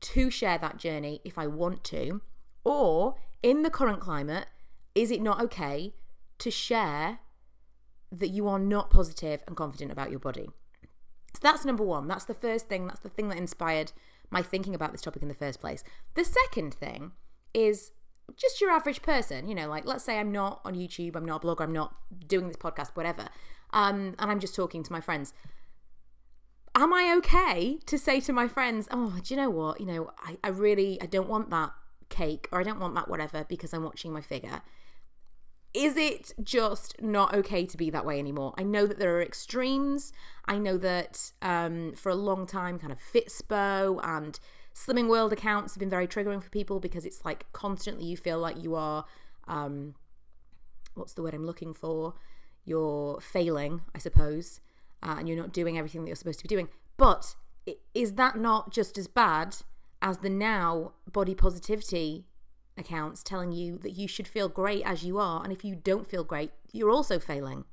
to 0.02 0.30
share 0.30 0.58
that 0.58 0.78
journey 0.78 1.22
if 1.24 1.38
I 1.38 1.48
want 1.48 1.84
to? 1.86 2.22
Or 2.64 3.16
in 3.42 3.64
the 3.64 3.70
current 3.70 4.00
climate, 4.00 4.48
is 4.94 5.12
it 5.12 5.22
not 5.22 5.42
okay 5.42 5.94
to 6.40 6.52
share 6.52 7.20
that 8.12 8.30
you 8.30 8.48
are 8.48 8.60
not 8.60 8.90
positive 8.90 9.42
and 9.48 9.56
confident 9.56 9.92
about 9.92 10.12
your 10.12 10.20
body? 10.20 10.50
So 11.34 11.40
that's 11.42 11.66
number 11.66 11.84
one. 11.84 12.08
That's 12.08 12.26
the 12.26 12.34
first 12.34 12.68
thing. 12.68 12.88
That's 12.88 13.00
the 13.00 13.10
thing 13.10 13.30
that 13.30 13.38
inspired 13.38 13.94
my 14.30 14.42
thinking 14.42 14.76
about 14.76 14.92
this 14.92 15.02
topic 15.02 15.22
in 15.22 15.28
the 15.28 15.34
first 15.34 15.60
place. 15.60 15.84
The 16.16 16.26
second 16.26 16.74
thing 16.74 17.12
is 17.54 17.92
just 18.36 18.62
your 18.62 18.72
average 18.72 19.02
person, 19.02 19.48
you 19.48 19.56
know, 19.56 19.68
like 19.68 19.86
let's 19.86 20.04
say 20.04 20.20
I'm 20.20 20.32
not 20.32 20.62
on 20.66 20.76
YouTube, 20.76 21.16
I'm 21.16 21.26
not 21.26 21.44
a 21.44 21.48
blogger, 21.48 21.62
I'm 21.62 21.74
not 21.74 21.96
doing 22.28 22.48
this 22.48 22.58
podcast, 22.58 22.92
whatever, 22.96 23.30
um, 23.72 24.16
and 24.20 24.32
I'm 24.32 24.40
just 24.40 24.56
talking 24.56 24.84
to 24.84 24.92
my 24.92 25.02
friends 25.02 25.34
am 26.76 26.94
I 26.94 27.14
okay 27.18 27.80
to 27.86 27.98
say 27.98 28.20
to 28.22 28.34
my 28.34 28.48
friends, 28.48 28.88
oh, 28.92 29.18
do 29.24 29.34
you 29.34 29.40
know 29.40 29.50
what? 29.50 29.80
You 29.80 29.86
know, 29.88 30.12
I, 30.24 30.38
I 30.44 30.50
really, 30.50 31.02
I 31.02 31.06
don't 31.06 31.30
want 31.30 31.50
that 31.50 31.72
cake 32.10 32.48
or 32.52 32.60
I 32.60 32.64
don't 32.64 32.80
want 32.80 32.96
that 32.96 33.10
whatever 33.10 33.46
because 33.48 33.74
I'm 33.74 33.84
watching 33.84 34.14
my 34.14 34.22
figure. 34.22 34.62
Is 35.74 35.96
it 35.96 36.34
just 36.44 37.02
not 37.02 37.34
okay 37.34 37.66
to 37.66 37.78
be 37.78 37.90
that 37.92 38.06
way 38.06 38.20
anymore? 38.20 38.54
I 38.58 38.64
know 38.64 38.86
that 38.86 39.00
there 39.00 39.16
are 39.16 39.22
extremes. 39.22 40.12
I 40.46 40.58
know 40.58 40.78
that 40.78 41.32
um, 41.42 41.94
for 41.94 42.10
a 42.10 42.16
long 42.16 42.46
time, 42.46 42.78
kind 42.78 42.92
of 42.92 43.00
Fitspo 43.00 44.00
and 44.04 44.38
Slimming 44.74 45.10
World 45.10 45.34
accounts 45.34 45.74
have 45.74 45.80
been 45.80 45.90
very 45.90 46.08
triggering 46.08 46.42
for 46.42 46.50
people 46.50 46.80
because 46.80 47.06
it's 47.06 47.24
like 47.26 47.52
constantly 47.54 48.06
you 48.06 48.18
feel 48.18 48.40
like 48.40 48.62
you 48.62 48.76
are, 48.76 49.06
um, 49.48 49.96
what's 50.96 51.14
the 51.14 51.22
word 51.22 51.34
I'm 51.34 51.46
looking 51.46 51.74
for? 51.74 52.14
You're 52.64 53.20
failing, 53.20 53.82
I 53.94 54.00
suppose 54.00 54.62
uh, 55.04 55.16
and 55.18 55.28
you're 55.28 55.38
not 55.38 55.52
doing 55.52 55.78
everything 55.78 56.02
that 56.02 56.08
you're 56.08 56.16
supposed 56.16 56.40
to 56.40 56.44
be 56.44 56.54
doing. 56.54 56.70
But 56.98 57.36
is 57.94 58.14
that 58.14 58.38
not 58.38 58.72
just 58.72 58.98
as 58.98 59.08
bad 59.08 59.58
as 60.02 60.20
the 60.20 60.30
now 60.30 60.94
body 61.12 61.36
positivity 61.36 62.26
accounts 62.78 63.24
telling 63.24 63.52
you 63.52 63.78
that 63.80 63.92
you 63.92 64.08
should 64.08 64.28
feel 64.28 64.50
great 64.50 64.84
as 64.86 65.04
you 65.04 65.18
are? 65.18 65.44
And 65.44 65.52
if 65.52 65.66
you 65.66 65.76
don't 65.76 66.08
feel 66.08 66.24
great, 66.24 66.52
you're 66.72 66.92
also 66.92 67.20
failing. 67.20 67.66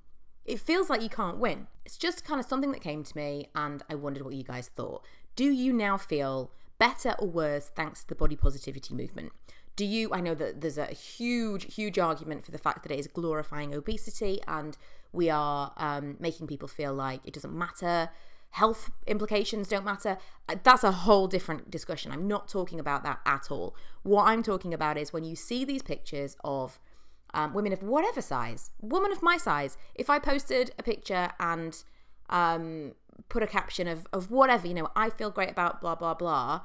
It 0.45 0.61
feels 0.61 0.89
like 0.89 1.03
you 1.03 1.11
can't 1.11 1.39
win. 1.39 1.67
It's 1.85 1.99
just 1.99 2.25
kind 2.25 2.41
of 2.41 2.47
something 2.47 2.73
that 2.73 2.81
came 2.81 3.05
to 3.05 3.17
me, 3.17 3.49
and 3.55 3.83
I 3.91 3.95
wondered 3.95 4.25
what 4.25 4.35
you 4.35 4.45
guys 4.45 4.69
thought. 4.69 5.05
Do 5.37 5.45
you 5.45 5.73
now 5.75 5.99
feel 5.99 6.53
better 6.79 7.15
or 7.19 7.29
worse 7.29 7.71
thanks 7.75 8.03
to 8.03 8.09
the 8.09 8.15
body 8.15 8.37
positivity 8.37 8.95
movement? 8.95 9.33
Do 9.77 9.85
you? 9.85 10.11
I 10.13 10.21
know 10.21 10.35
that 10.35 10.61
there's 10.61 10.79
a 10.79 10.87
huge, 10.87 11.73
huge 11.75 11.99
argument 11.99 12.45
for 12.45 12.51
the 12.51 12.59
fact 12.59 12.83
that 12.83 12.93
it 12.93 12.99
is 12.99 13.07
glorifying 13.07 13.75
obesity 13.75 14.41
and 14.49 14.77
we 15.13 15.31
are 15.31 15.73
um, 15.77 16.17
making 16.19 16.47
people 16.47 16.69
feel 16.69 16.93
like 16.93 17.21
it 17.25 17.33
doesn't 17.33 17.57
matter. 17.57 18.11
Health 18.51 18.91
implications 19.07 19.69
don't 19.69 19.85
matter. 19.85 20.19
Uh, 20.49 20.57
that's 20.63 20.83
a 20.83 20.91
whole 20.91 21.27
different 21.27 21.71
discussion. 21.71 22.11
I'm 22.13 22.27
not 22.27 22.49
talking 22.49 22.81
about 22.81 23.03
that 23.05 23.21
at 23.27 23.51
all. 23.51 23.77
What 24.03 24.25
I'm 24.25 24.43
talking 24.43 24.75
about 24.75 24.97
is 24.97 25.13
when 25.13 25.25
you 25.25 25.37
see 25.37 25.65
these 25.65 25.83
pictures 25.83 26.37
of 26.43 26.79
um, 27.35 27.53
women 27.53 27.73
of 27.73 27.83
whatever 27.83 28.23
size, 28.23 28.71
woman 28.81 29.13
of 29.13 29.23
my 29.23 29.37
size, 29.37 29.77
if 29.95 30.09
I 30.09 30.19
posted 30.19 30.73
a 30.79 30.83
picture 30.83 31.31
and 31.39 31.83
um, 32.31 32.95
put 33.29 33.43
a 33.43 33.47
caption 33.47 33.89
of, 33.89 34.07
of 34.13 34.31
whatever, 34.31 34.67
you 34.67 34.75
know, 34.75 34.91
I 34.97 35.11
feel 35.11 35.31
great 35.31 35.51
about 35.51 35.81
blah, 35.81 35.95
blah, 35.95 36.15
blah, 36.15 36.63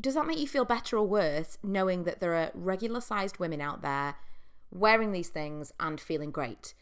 does 0.00 0.14
that 0.14 0.26
make 0.26 0.38
you 0.38 0.46
feel 0.46 0.64
better 0.64 0.98
or 0.98 1.06
worse 1.06 1.56
knowing 1.62 2.04
that 2.04 2.20
there 2.20 2.34
are 2.34 2.50
regular 2.54 3.00
sized 3.00 3.38
women 3.38 3.60
out 3.60 3.82
there 3.82 4.16
wearing 4.70 5.12
these 5.12 5.28
things 5.28 5.72
and 5.80 6.00
feeling 6.00 6.30
great? 6.30 6.74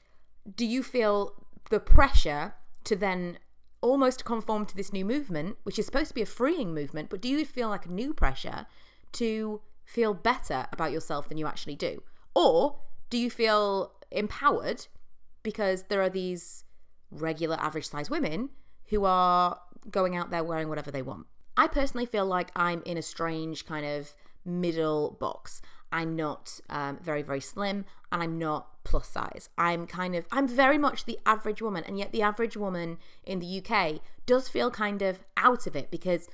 Do 0.56 0.66
you 0.66 0.82
feel 0.82 1.46
the 1.70 1.80
pressure 1.80 2.54
to 2.84 2.96
then 2.96 3.38
almost 3.80 4.24
conform 4.24 4.66
to 4.66 4.76
this 4.76 4.92
new 4.92 5.04
movement, 5.04 5.56
which 5.62 5.78
is 5.78 5.86
supposed 5.86 6.08
to 6.08 6.14
be 6.14 6.22
a 6.22 6.26
freeing 6.26 6.74
movement, 6.74 7.10
but 7.10 7.20
do 7.20 7.28
you 7.28 7.44
feel 7.44 7.68
like 7.68 7.86
a 7.86 7.92
new 7.92 8.14
pressure 8.14 8.66
to 9.12 9.60
feel 9.84 10.14
better 10.14 10.66
about 10.72 10.90
yourself 10.90 11.28
than 11.28 11.38
you 11.38 11.46
actually 11.46 11.76
do? 11.76 12.02
Or 12.34 12.78
do 13.10 13.18
you 13.18 13.30
feel 13.30 13.92
empowered 14.10 14.86
because 15.42 15.84
there 15.84 16.02
are 16.02 16.08
these 16.08 16.64
regular 17.10 17.56
average 17.60 17.88
size 17.88 18.08
women 18.08 18.48
who 18.94 19.04
are 19.04 19.60
going 19.90 20.16
out 20.16 20.30
there 20.30 20.44
wearing 20.44 20.68
whatever 20.68 20.90
they 20.90 21.02
want? 21.02 21.26
I 21.56 21.66
personally 21.66 22.06
feel 22.06 22.26
like 22.26 22.50
I'm 22.56 22.82
in 22.84 22.96
a 22.96 23.02
strange 23.02 23.66
kind 23.66 23.84
of 23.84 24.14
middle 24.44 25.16
box. 25.20 25.62
I'm 25.92 26.16
not 26.16 26.60
um, 26.68 26.98
very, 27.02 27.22
very 27.22 27.40
slim 27.40 27.84
and 28.10 28.22
I'm 28.22 28.38
not 28.38 28.84
plus 28.84 29.08
size. 29.08 29.48
I'm 29.56 29.86
kind 29.86 30.14
of, 30.14 30.26
I'm 30.32 30.48
very 30.48 30.78
much 30.78 31.04
the 31.04 31.18
average 31.24 31.62
woman. 31.62 31.84
And 31.86 31.98
yet, 31.98 32.12
the 32.12 32.22
average 32.22 32.56
woman 32.56 32.98
in 33.24 33.40
the 33.40 33.62
UK 33.62 34.00
does 34.26 34.48
feel 34.48 34.70
kind 34.70 35.02
of 35.02 35.24
out 35.36 35.66
of 35.66 35.76
it 35.76 35.90
because 35.90 36.28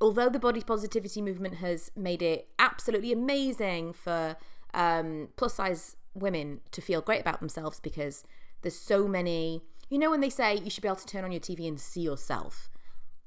although 0.00 0.28
the 0.28 0.38
body 0.38 0.60
positivity 0.60 1.22
movement 1.22 1.56
has 1.56 1.90
made 1.96 2.20
it 2.20 2.48
absolutely 2.58 3.12
amazing 3.12 3.92
for 3.92 4.36
um, 4.74 5.28
plus 5.36 5.54
size 5.54 5.96
women 6.14 6.60
to 6.70 6.80
feel 6.82 7.00
great 7.00 7.20
about 7.20 7.40
themselves 7.40 7.80
because 7.80 8.24
there's 8.62 8.78
so 8.78 9.06
many, 9.08 9.62
you 9.88 9.98
know, 9.98 10.10
when 10.10 10.20
they 10.20 10.30
say 10.30 10.56
you 10.56 10.70
should 10.70 10.82
be 10.82 10.88
able 10.88 10.96
to 10.96 11.06
turn 11.06 11.24
on 11.24 11.32
your 11.32 11.40
TV 11.40 11.66
and 11.66 11.80
see 11.80 12.00
yourself. 12.00 12.68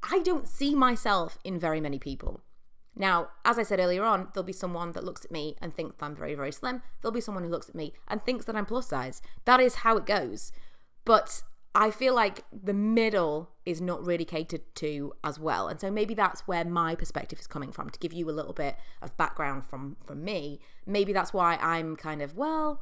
I 0.04 0.20
don't 0.20 0.48
see 0.48 0.76
myself 0.76 1.38
in 1.44 1.60
very 1.60 1.82
many 1.82 2.00
people. 2.00 2.42
Now, 2.96 3.30
as 3.46 3.58
I 3.58 3.64
said 3.64 3.80
earlier 3.80 4.04
on, 4.04 4.30
there'll 4.34 4.46
be 4.46 4.54
someone 4.54 4.92
that 4.94 5.04
looks 5.04 5.24
at 5.24 5.32
me 5.32 5.56
and 5.62 5.74
thinks 5.74 5.96
I'm 6.02 6.16
very, 6.16 6.36
very 6.36 6.52
slim. 6.52 6.82
There'll 7.02 7.14
be 7.14 7.22
someone 7.22 7.44
who 7.44 7.50
looks 7.50 7.70
at 7.70 7.76
me 7.76 7.94
and 8.08 8.22
thinks 8.22 8.46
that 8.46 8.56
I'm 8.56 8.66
plus 8.66 8.88
size. 8.88 9.22
That 9.46 9.60
is 9.60 9.76
how 9.76 9.96
it 9.98 10.06
goes. 10.06 10.52
But 11.06 11.44
I 11.76 11.92
feel 11.92 12.14
like 12.14 12.44
the 12.52 12.74
middle 12.74 13.52
is 13.66 13.80
not 13.80 14.06
really 14.06 14.26
catered 14.26 14.64
to 14.76 15.14
as 15.24 15.40
well. 15.40 15.68
And 15.68 15.80
so 15.80 15.92
maybe 15.92 16.14
that's 16.14 16.42
where 16.42 16.66
my 16.66 16.96
perspective 16.96 17.40
is 17.40 17.48
coming 17.48 17.72
from 17.72 17.90
to 17.90 18.00
give 18.00 18.12
you 18.12 18.30
a 18.30 18.32
little 18.32 18.54
bit 18.54 18.76
of 19.02 19.16
background 19.18 19.66
from 19.66 19.96
from 20.04 20.24
me. 20.24 20.60
Maybe 20.86 21.14
that's 21.14 21.32
why 21.32 21.58
I'm 21.62 21.96
kind 21.96 22.22
of, 22.22 22.36
well, 22.36 22.82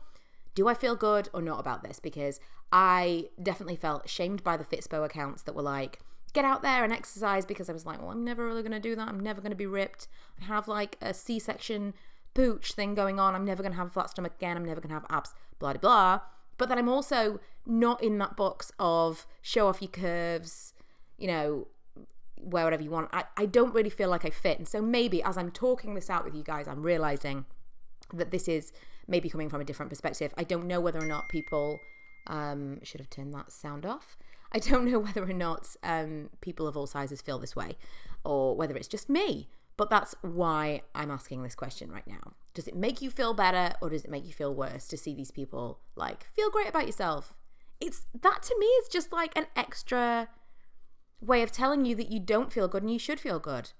do 0.58 0.68
I 0.68 0.74
feel 0.74 0.96
good 0.96 1.30
or 1.34 1.42
not 1.44 1.60
about 1.60 1.84
this? 1.84 2.00
Because 2.00 2.40
I 2.72 3.30
definitely 3.42 3.76
felt 3.76 4.10
shamed 4.10 4.44
by 4.44 4.58
the 4.58 4.64
Fitspo 4.64 5.06
accounts 5.06 5.44
that 5.44 5.54
were 5.54 5.62
like, 5.62 6.00
get 6.34 6.46
out 6.46 6.64
there 6.64 6.84
and 6.84 6.92
exercise 6.92 7.46
because 7.46 7.70
I 7.70 7.74
was 7.74 7.86
like, 7.86 8.02
well, 8.02 8.10
I'm 8.10 8.24
never 8.24 8.44
really 8.44 8.64
going 8.64 8.72
to 8.72 8.80
do 8.80 8.96
that. 8.96 9.08
I'm 9.08 9.20
never 9.20 9.40
going 9.40 9.52
to 9.52 9.56
be 9.56 9.68
ripped. 9.68 10.08
I 10.42 10.46
have 10.46 10.68
like 10.68 10.98
a 11.00 11.14
C 11.14 11.38
section 11.38 11.94
pooch 12.34 12.72
thing 12.72 12.96
going 12.96 13.20
on. 13.20 13.36
I'm 13.36 13.46
never 13.46 13.62
going 13.62 13.72
to 13.72 13.78
have 13.78 13.86
a 13.86 13.92
flat 13.92 14.10
stomach 14.10 14.34
again. 14.38 14.58
I'm 14.58 14.66
never 14.66 14.82
going 14.82 14.90
to 14.90 14.96
have 14.96 15.06
abs, 15.12 15.36
blah, 15.60 15.74
blah, 15.74 15.80
blah. 15.80 16.22
But 16.58 16.70
then 16.70 16.80
I'm 16.80 16.90
also 16.90 17.40
not 17.68 18.02
in 18.04 18.18
that 18.18 18.36
box 18.36 18.72
of 18.80 19.28
show 19.44 19.68
off 19.68 19.80
your 19.80 19.92
curves, 19.92 20.74
you 21.20 21.28
know, 21.28 21.68
wear 22.42 22.64
whatever 22.64 22.82
you 22.82 22.90
want. 22.90 23.10
I, 23.14 23.26
I 23.38 23.46
don't 23.46 23.76
really 23.76 23.92
feel 23.92 24.10
like 24.10 24.26
I 24.26 24.32
fit. 24.32 24.58
And 24.58 24.68
so 24.68 24.82
maybe 24.82 25.22
as 25.22 25.38
I'm 25.38 25.52
talking 25.52 25.94
this 25.94 26.10
out 26.10 26.26
with 26.26 26.34
you 26.34 26.42
guys, 26.42 26.68
I'm 26.68 26.82
realizing 26.82 27.46
that 28.12 28.32
this 28.32 28.48
is 28.48 28.72
maybe 29.08 29.30
coming 29.30 29.50
from 29.50 29.62
a 29.62 29.66
different 29.66 29.90
perspective. 29.90 30.34
I 30.38 30.44
don't 30.44 30.68
know 30.68 30.80
whether 30.80 31.00
or 31.00 31.06
not 31.06 31.30
people 31.30 31.80
um, 32.28 32.80
should 32.84 33.00
have 33.00 33.10
turned 33.10 33.34
that 33.34 33.52
sound 33.52 33.86
off. 33.86 34.18
I 34.52 34.60
don't 34.60 34.90
know 34.90 35.00
whether 35.00 35.24
or 35.24 35.34
not 35.34 35.76
um, 35.84 36.30
people 36.42 36.68
of 36.68 36.78
all 36.78 36.88
sizes 36.88 37.22
feel 37.22 37.40
this 37.40 37.56
way 37.56 37.78
or 38.24 38.56
whether 38.56 38.76
it's 38.76 38.88
just 38.88 39.10
me. 39.10 39.50
But 39.78 39.92
that's 39.92 40.16
why 40.22 40.82
I'm 40.96 41.12
asking 41.12 41.44
this 41.44 41.54
question 41.54 41.92
right 41.92 42.08
now. 42.08 42.34
Does 42.56 42.68
it 42.68 42.76
make 42.76 43.02
you 43.02 43.12
feel 43.12 43.36
better 43.36 43.76
or 43.80 43.90
does 43.92 44.04
it 44.04 44.10
make 44.10 44.26
you 44.26 44.34
feel 44.34 44.54
worse 44.54 44.88
to 44.88 44.98
see 44.98 45.14
these 45.14 45.30
people 45.30 45.80
like 45.96 46.26
feel 46.36 46.50
great 46.50 46.68
about 46.68 46.88
yourself? 46.88 47.36
It's 47.80 48.06
that 48.22 48.42
to 48.42 48.56
me 48.60 48.66
is 48.66 48.90
just 48.90 49.14
like 49.14 49.38
an 49.38 49.46
extra 49.56 50.30
way 51.22 51.44
of 51.44 51.52
telling 51.52 51.86
you 51.86 51.96
that 51.96 52.12
you 52.12 52.20
don't 52.20 52.52
feel 52.52 52.68
good 52.68 52.82
and 52.82 52.92
you 52.92 52.98
should 52.98 53.20
feel 53.20 53.40
good. 53.40 53.72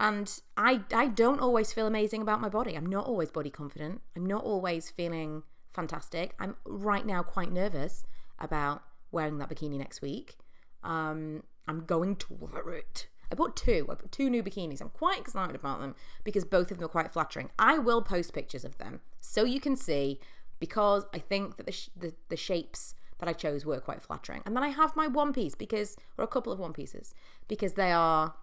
And 0.00 0.40
I 0.56 0.80
I 0.92 1.08
don't 1.08 1.40
always 1.40 1.72
feel 1.72 1.86
amazing 1.86 2.22
about 2.22 2.40
my 2.40 2.48
body. 2.48 2.74
I'm 2.74 2.86
not 2.86 3.06
always 3.06 3.30
body 3.30 3.50
confident. 3.50 4.00
I'm 4.16 4.24
not 4.26 4.42
always 4.42 4.90
feeling 4.90 5.42
fantastic. 5.74 6.34
I'm 6.40 6.56
right 6.64 7.04
now 7.06 7.22
quite 7.22 7.52
nervous 7.52 8.02
about 8.38 8.82
wearing 9.12 9.38
that 9.38 9.50
bikini 9.50 9.78
next 9.78 10.00
week. 10.00 10.38
Um, 10.82 11.42
I'm 11.68 11.84
going 11.84 12.16
to 12.16 12.26
wear 12.40 12.72
it. 12.72 13.08
I 13.30 13.34
bought 13.34 13.56
two. 13.56 13.86
I 13.88 13.94
bought 13.94 14.10
two 14.10 14.30
new 14.30 14.42
bikinis. 14.42 14.80
I'm 14.80 14.88
quite 14.88 15.20
excited 15.20 15.54
about 15.54 15.80
them 15.80 15.94
because 16.24 16.44
both 16.44 16.70
of 16.70 16.78
them 16.78 16.86
are 16.86 16.88
quite 16.88 17.12
flattering. 17.12 17.50
I 17.58 17.78
will 17.78 18.02
post 18.02 18.32
pictures 18.32 18.64
of 18.64 18.78
them 18.78 19.00
so 19.20 19.44
you 19.44 19.60
can 19.60 19.76
see 19.76 20.18
because 20.58 21.04
I 21.14 21.18
think 21.18 21.56
that 21.56 21.66
the, 21.66 21.72
sh- 21.72 21.90
the, 21.96 22.14
the 22.28 22.36
shapes 22.36 22.94
that 23.18 23.28
I 23.28 23.32
chose 23.34 23.64
were 23.64 23.80
quite 23.80 24.02
flattering. 24.02 24.42
And 24.44 24.56
then 24.56 24.64
I 24.64 24.70
have 24.70 24.96
my 24.96 25.06
one 25.06 25.32
piece 25.32 25.54
because, 25.54 25.96
or 26.18 26.24
a 26.24 26.28
couple 26.28 26.52
of 26.52 26.58
one 26.58 26.72
pieces, 26.72 27.14
because 27.48 27.74
they 27.74 27.92
are 27.92 28.34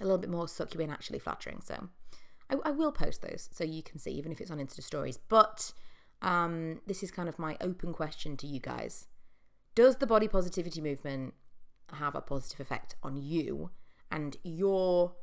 a 0.00 0.04
little 0.04 0.18
bit 0.18 0.30
more 0.30 0.48
succulent, 0.48 0.90
actually 0.90 1.18
flattering. 1.18 1.60
So 1.64 1.88
I, 2.50 2.56
I 2.64 2.70
will 2.70 2.92
post 2.92 3.22
those 3.22 3.48
so 3.52 3.64
you 3.64 3.82
can 3.82 3.98
see, 3.98 4.10
even 4.12 4.32
if 4.32 4.40
it's 4.40 4.50
on 4.50 4.58
Insta 4.58 4.82
stories. 4.82 5.18
But 5.28 5.72
um, 6.20 6.80
this 6.86 7.02
is 7.02 7.10
kind 7.10 7.28
of 7.28 7.38
my 7.38 7.56
open 7.60 7.92
question 7.92 8.36
to 8.38 8.46
you 8.46 8.60
guys. 8.60 9.06
Does 9.74 9.96
the 9.96 10.06
body 10.06 10.28
positivity 10.28 10.80
movement 10.80 11.34
have 11.94 12.14
a 12.14 12.20
positive 12.20 12.60
effect 12.60 12.96
on 13.02 13.16
you 13.16 13.70
and 14.10 14.36
your 14.42 15.14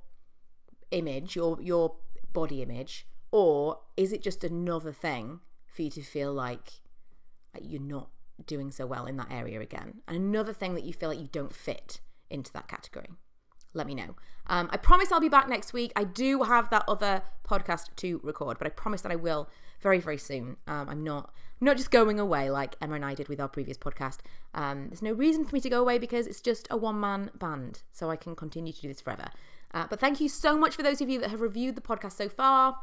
image, 0.91 1.35
your 1.35 1.57
your 1.61 1.95
body 2.33 2.61
image, 2.61 3.07
or 3.31 3.79
is 3.95 4.11
it 4.11 4.21
just 4.21 4.43
another 4.43 4.91
thing 4.91 5.39
for 5.65 5.83
you 5.83 5.89
to 5.91 6.01
feel 6.01 6.33
like 6.33 6.81
you're 7.61 7.81
not 7.81 8.09
doing 8.45 8.71
so 8.71 8.85
well 8.85 9.05
in 9.05 9.17
that 9.17 9.31
area 9.31 9.59
again? 9.59 10.01
And 10.07 10.17
another 10.17 10.53
thing 10.53 10.73
that 10.75 10.83
you 10.83 10.93
feel 10.93 11.09
like 11.09 11.19
you 11.19 11.29
don't 11.31 11.53
fit 11.53 12.01
into 12.29 12.51
that 12.53 12.67
category? 12.67 13.09
Let 13.73 13.87
me 13.87 13.95
know. 13.95 14.15
Um, 14.47 14.67
I 14.71 14.77
promise 14.77 15.11
I'll 15.11 15.19
be 15.19 15.29
back 15.29 15.47
next 15.47 15.73
week. 15.73 15.91
I 15.95 16.03
do 16.03 16.43
have 16.43 16.69
that 16.71 16.83
other 16.87 17.21
podcast 17.47 17.95
to 17.97 18.19
record, 18.23 18.57
but 18.57 18.65
I 18.65 18.71
promise 18.71 19.01
that 19.01 19.11
I 19.11 19.15
will 19.15 19.47
very, 19.81 19.99
very 19.99 20.17
soon. 20.17 20.57
Um, 20.67 20.89
I'm 20.89 21.03
not 21.03 21.33
I'm 21.61 21.65
not 21.65 21.77
just 21.77 21.91
going 21.91 22.19
away 22.19 22.49
like 22.49 22.75
Emma 22.81 22.95
and 22.95 23.05
I 23.05 23.13
did 23.13 23.27
with 23.27 23.39
our 23.39 23.49
previous 23.49 23.77
podcast. 23.77 24.19
Um, 24.53 24.87
there's 24.87 25.01
no 25.01 25.11
reason 25.11 25.43
for 25.43 25.53
me 25.55 25.61
to 25.61 25.69
go 25.69 25.81
away 25.81 25.97
because 25.97 26.25
it's 26.25 26.39
just 26.39 26.67
a 26.71 26.77
one 26.77 26.99
man 26.99 27.31
band, 27.37 27.83
so 27.91 28.09
I 28.09 28.15
can 28.15 28.35
continue 28.35 28.71
to 28.71 28.81
do 28.81 28.87
this 28.87 29.01
forever. 29.01 29.27
Uh, 29.73 29.85
but 29.89 29.99
thank 29.99 30.19
you 30.19 30.29
so 30.29 30.57
much 30.57 30.75
for 30.75 30.83
those 30.83 31.01
of 31.01 31.09
you 31.09 31.19
that 31.19 31.29
have 31.29 31.41
reviewed 31.41 31.75
the 31.75 31.81
podcast 31.81 32.13
so 32.13 32.29
far. 32.29 32.77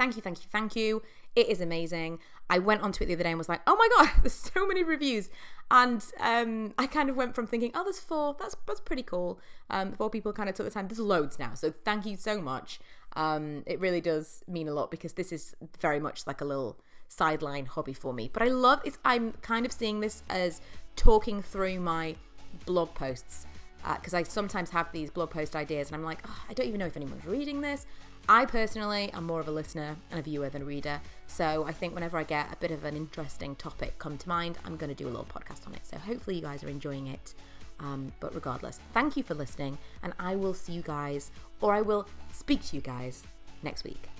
Thank 0.00 0.16
you, 0.16 0.22
thank 0.22 0.38
you, 0.38 0.46
thank 0.50 0.74
you. 0.76 1.02
It 1.36 1.48
is 1.48 1.60
amazing. 1.60 2.20
I 2.48 2.58
went 2.58 2.80
onto 2.80 3.04
it 3.04 3.08
the 3.08 3.12
other 3.12 3.22
day 3.22 3.28
and 3.28 3.36
was 3.36 3.50
like, 3.50 3.60
oh 3.66 3.76
my 3.76 3.86
god, 3.98 4.10
there's 4.22 4.32
so 4.32 4.66
many 4.66 4.82
reviews. 4.82 5.28
And 5.70 6.02
um, 6.18 6.72
I 6.78 6.86
kind 6.86 7.10
of 7.10 7.16
went 7.16 7.34
from 7.34 7.46
thinking, 7.46 7.70
oh, 7.74 7.84
there's 7.84 8.00
four. 8.00 8.34
That's 8.40 8.56
that's 8.66 8.80
pretty 8.80 9.02
cool. 9.02 9.38
Um, 9.68 9.92
four 9.92 10.08
people 10.08 10.32
kind 10.32 10.48
of 10.48 10.54
took 10.54 10.64
the 10.64 10.72
time. 10.72 10.88
There's 10.88 11.00
loads 11.00 11.38
now, 11.38 11.52
so 11.52 11.70
thank 11.84 12.06
you 12.06 12.16
so 12.16 12.40
much. 12.40 12.80
Um, 13.14 13.62
it 13.66 13.78
really 13.78 14.00
does 14.00 14.42
mean 14.48 14.68
a 14.68 14.72
lot 14.72 14.90
because 14.90 15.12
this 15.12 15.32
is 15.32 15.54
very 15.82 16.00
much 16.00 16.26
like 16.26 16.40
a 16.40 16.46
little 16.46 16.78
sideline 17.08 17.66
hobby 17.66 17.92
for 17.92 18.14
me. 18.14 18.30
But 18.32 18.42
I 18.42 18.48
love 18.48 18.80
it. 18.86 18.96
I'm 19.04 19.32
kind 19.42 19.66
of 19.66 19.72
seeing 19.72 20.00
this 20.00 20.22
as 20.30 20.62
talking 20.96 21.42
through 21.42 21.78
my 21.78 22.16
blog 22.64 22.94
posts 22.94 23.44
because 23.82 24.14
uh, 24.14 24.18
I 24.18 24.22
sometimes 24.24 24.70
have 24.70 24.90
these 24.92 25.10
blog 25.10 25.30
post 25.30 25.56
ideas 25.56 25.88
and 25.88 25.96
I'm 25.96 26.04
like, 26.04 26.20
oh, 26.26 26.44
I 26.48 26.54
don't 26.54 26.66
even 26.66 26.78
know 26.78 26.86
if 26.86 26.96
anyone's 26.96 27.24
reading 27.24 27.60
this. 27.60 27.86
I 28.28 28.44
personally 28.44 29.10
am 29.12 29.24
more 29.24 29.40
of 29.40 29.48
a 29.48 29.50
listener 29.50 29.96
and 30.10 30.20
a 30.20 30.22
viewer 30.22 30.48
than 30.50 30.62
a 30.62 30.64
reader. 30.64 31.00
So 31.26 31.64
I 31.66 31.72
think 31.72 31.94
whenever 31.94 32.18
I 32.18 32.24
get 32.24 32.52
a 32.52 32.56
bit 32.56 32.70
of 32.70 32.84
an 32.84 32.96
interesting 32.96 33.56
topic 33.56 33.98
come 33.98 34.18
to 34.18 34.28
mind, 34.28 34.58
I'm 34.64 34.76
going 34.76 34.90
to 34.90 34.94
do 34.94 35.08
a 35.08 35.10
little 35.10 35.26
podcast 35.26 35.66
on 35.66 35.74
it. 35.74 35.86
So 35.86 35.96
hopefully 35.98 36.36
you 36.36 36.42
guys 36.42 36.62
are 36.62 36.68
enjoying 36.68 37.08
it. 37.08 37.34
Um, 37.80 38.12
but 38.20 38.34
regardless, 38.34 38.78
thank 38.92 39.16
you 39.16 39.22
for 39.22 39.34
listening, 39.34 39.78
and 40.02 40.12
I 40.18 40.36
will 40.36 40.52
see 40.52 40.74
you 40.74 40.82
guys, 40.82 41.30
or 41.62 41.72
I 41.72 41.80
will 41.80 42.06
speak 42.30 42.62
to 42.66 42.76
you 42.76 42.82
guys 42.82 43.22
next 43.62 43.84
week. 43.84 44.19